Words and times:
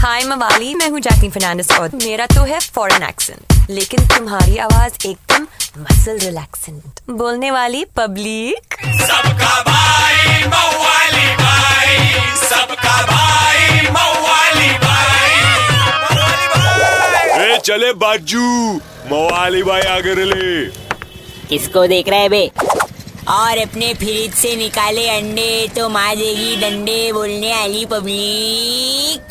हाय 0.00 0.22
मवाली 0.24 0.74
मैं 0.74 0.88
हूँ 0.90 1.00
जैकलिन 1.00 1.30
फर्नांडिस 1.30 1.70
और 1.78 1.90
मेरा 1.94 2.26
तो 2.26 2.42
है 2.50 2.58
फॉरेन 2.74 3.02
एक्सेंट 3.02 3.70
लेकिन 3.70 4.06
तुम्हारी 4.16 4.56
आवाज़ 4.66 5.06
एकदम 5.06 5.46
मसल 5.82 6.18
रिलैक्सेंट 6.18 7.00
बोलने 7.18 7.50
वाली 7.50 7.84
पब्लिक 7.96 8.74
सबका 9.00 9.52
भाई 9.68 10.44
मवाली 10.46 11.26
भाई. 11.42 11.98
सबका 12.44 12.96
भाई 13.10 13.80
मवाली 13.96 14.70
भाई. 14.84 15.38
ए 17.46 17.58
चले 17.64 17.92
बाजू. 18.04 18.46
मवाली 19.12 19.62
भाई 19.62 19.82
आगे 19.96 20.14
ले 20.24 20.64
किसको 21.48 21.86
देख 21.86 22.08
रहे 22.08 22.20
हैं 22.20 22.30
बे? 22.30 22.46
और 23.28 23.58
अपने 23.58 23.92
फ्रिज 23.94 24.32
से 24.34 24.54
निकाले 24.56 25.08
अंडे 25.08 25.50
तो 25.76 25.88
माँ 25.88 26.14
देगी 26.16 26.56
डंडे 26.60 27.00
बोलने 27.12 27.52
वाली 27.54 27.84
पब्लिक 27.86 29.29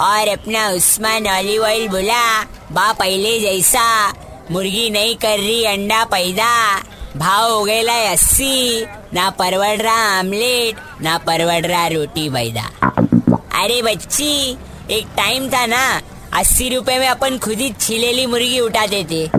और 0.00 0.28
अपना 0.28 0.68
उस्मान 0.70 1.26
ऑलिव 1.26 1.62
ऑयल 1.62 1.88
बोला। 1.88 2.42
बा 2.72 2.92
पहले 2.92 3.40
जैसा। 3.40 4.12
मुर्गी 4.50 4.90
नहीं 4.90 5.16
कर 5.16 5.38
रही, 5.38 5.64
अंडा 5.64 6.04
पैदा। 6.04 6.82
भाव 7.16 7.52
हो 7.52 7.64
गया 7.64 8.12
अस्सी। 8.12 8.86
ना 9.14 9.30
परवड़ 9.30 9.82
रहा 9.82 10.18
आमलेट, 10.18 10.76
ना 11.02 11.18
परवड़ 11.18 11.66
रहा 11.66 11.86
रोटी 11.86 12.28
बैदा 12.28 12.70
अरे 13.62 13.82
बच्ची, 13.82 14.56
एक 14.90 15.06
टाइम 15.16 15.48
था 15.48 15.66
ना, 15.66 16.02
अस्सी 16.32 16.68
रुपए 16.74 16.98
में 16.98 17.08
अपन 17.08 17.38
खुद 17.38 17.58
ही 17.58 17.72
छिलेली 17.80 18.26
मुर्गी 18.26 18.60
उठाते 18.60 19.04
थे। 19.04 19.30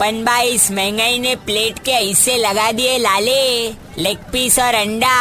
पन 0.00 0.24
भाई, 0.24 0.48
इस 0.48 0.70
महँगाई 0.70 1.18
ने 1.18 1.34
प्लेट 1.34 1.78
के 1.78 1.90
ऐसे 1.90 2.36
लगा 2.36 2.72
दिए 2.72 2.98
लाले। 2.98 3.68
लेग 4.00 4.18
पीस 4.32 4.58
और 4.58 4.74
अंडा 4.74 5.16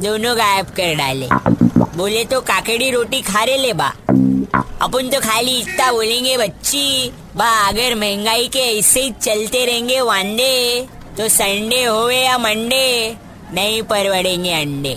दोनों 0.00 0.36
गायब 0.38 0.66
कर 0.78 0.94
डाले। 0.94 1.28
बोले 1.96 2.24
तो 2.24 2.40
काकड़ी 2.40 2.90
रोटी 2.90 3.20
खा 3.22 3.42
रहे 3.44 3.56
ले 3.56 3.72
बा। 3.72 3.88
अपन 4.82 5.08
तो 5.12 5.20
खाली 5.20 5.58
इतना 5.60 5.90
बोलेंगे 5.92 6.36
बच्ची। 6.36 7.12
बा 7.36 7.50
अगर 7.68 7.94
महँगाई 7.94 8.48
के 8.52 8.60
ऐसे 8.78 9.00
ही 9.00 9.10
चलते 9.22 9.64
रहेंगे 9.66 10.00
वांडे 10.00 10.86
तो 11.18 11.28
संडे 11.28 11.82
होवे 11.84 12.22
या 12.24 12.36
मंडे 12.38 13.16
नहीं 13.54 13.82
परवड़ेंगे 13.90 14.52
अंडे। 14.52 14.96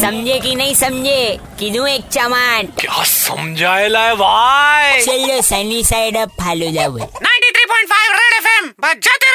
समझे 0.00 0.38
कि 0.40 0.54
नहीं 0.54 0.74
समझे? 0.74 1.38
किदू 1.58 1.84
एक 1.86 2.08
चमान 2.12 2.66
क्या 2.78 3.02
समझाएला 3.04 4.00
है 4.00 4.14
भाई? 4.16 5.00
चलो 5.02 5.40
सनी 5.42 5.82
साइड 5.84 6.16
अब 6.16 6.30
फालूदा 6.40 6.88
बोल 6.88 7.00
93.5 7.00 8.12
रेड 8.12 8.34
एफएम 8.38 8.68
बजाते 8.82 9.25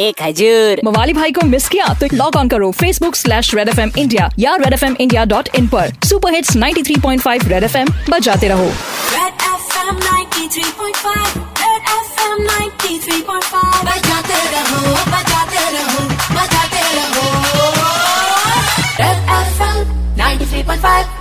एक 0.00 0.22
हजूर 0.22 0.80
मवाली 0.84 1.12
भाई 1.12 1.32
को 1.32 1.46
मिस 1.46 1.68
किया 1.68 1.86
तो 2.00 2.06
लॉग 2.14 2.36
ऑन 2.36 2.48
करो 2.48 2.70
Facebook 2.72 3.16
slash 3.16 3.54
Red 3.54 3.68
F 3.68 3.80
M 3.80 3.90
India 3.98 4.28
या 4.38 4.54
Red 4.56 4.72
F 4.72 4.84
M 4.84 4.96
India 5.00 5.24
dot 5.32 5.48
in 5.58 5.66
पर। 5.68 5.92
Super 6.08 6.34
hits 6.34 6.56
93.5 6.56 7.48
Red 7.48 7.64
F 7.64 7.76
M 7.76 7.88
बजाते 8.10 8.48
रहो। 8.48 8.68
Red 9.10 9.44
FM 9.50 10.00
93.5 10.06 11.36
Red 11.60 11.92
FM 11.98 12.36
93.5 12.48 13.62
बजाते 13.90 14.40
रहो 14.56 14.96
बजाते 15.12 15.70
रहो 15.76 16.02
बजाते 16.34 16.82
रहो। 16.98 17.26
Red 19.00 19.20
FM 19.38 19.78
93.5 20.20 21.19